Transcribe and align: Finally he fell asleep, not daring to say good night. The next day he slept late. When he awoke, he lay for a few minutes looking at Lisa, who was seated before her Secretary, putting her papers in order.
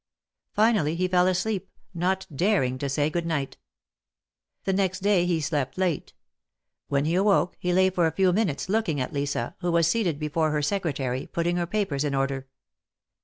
Finally 0.53 0.95
he 0.95 1.07
fell 1.07 1.27
asleep, 1.27 1.69
not 1.93 2.25
daring 2.35 2.79
to 2.79 2.89
say 2.89 3.07
good 3.07 3.27
night. 3.27 3.57
The 4.63 4.73
next 4.73 5.01
day 5.01 5.27
he 5.27 5.39
slept 5.39 5.77
late. 5.77 6.13
When 6.87 7.05
he 7.05 7.13
awoke, 7.13 7.55
he 7.59 7.71
lay 7.71 7.91
for 7.91 8.07
a 8.07 8.11
few 8.11 8.33
minutes 8.33 8.67
looking 8.67 8.99
at 8.99 9.13
Lisa, 9.13 9.55
who 9.59 9.71
was 9.71 9.87
seated 9.87 10.17
before 10.17 10.49
her 10.49 10.63
Secretary, 10.63 11.27
putting 11.27 11.57
her 11.57 11.67
papers 11.67 12.03
in 12.03 12.15
order. 12.15 12.47